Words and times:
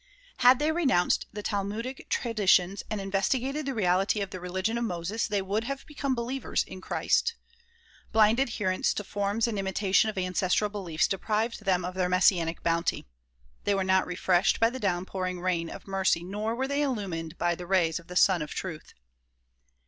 Had 0.37 0.57
they 0.57 0.71
renounced 0.71 1.27
the 1.31 1.43
talmudic 1.43 2.09
tradi 2.09 2.47
tions 2.49 2.81
and 2.89 2.99
investigated 2.99 3.67
the 3.67 3.75
reality 3.75 4.19
of 4.19 4.31
the 4.31 4.39
religion 4.39 4.75
of 4.79 4.83
Moses, 4.83 5.27
they 5.27 5.43
would 5.43 5.65
have 5.65 5.85
become 5.85 6.15
believers 6.15 6.63
in 6.63 6.81
Christ. 6.81 7.35
Blind 8.11 8.39
adherence 8.39 8.95
to 8.95 9.03
forms 9.03 9.47
and 9.47 9.59
imitation 9.59 10.09
of 10.09 10.17
ancestral 10.17 10.71
beliefs 10.71 11.07
deprived 11.07 11.65
them 11.65 11.85
of 11.85 11.93
their 11.93 12.09
messianic 12.09 12.63
bounty. 12.63 13.05
They 13.63 13.75
were 13.75 13.83
not 13.83 14.07
refreshed 14.07 14.59
by 14.59 14.71
the 14.71 14.79
downpouring 14.79 15.39
rain 15.39 15.69
of 15.69 15.87
mercy 15.87 16.23
nor 16.23 16.55
were 16.55 16.67
they 16.67 16.81
illumined 16.81 17.37
by 17.37 17.53
the 17.53 17.67
rays 17.67 17.99
of 17.99 18.07
the 18.07 18.15
Sun 18.15 18.41
of 18.41 18.49
Truth. 18.55 18.95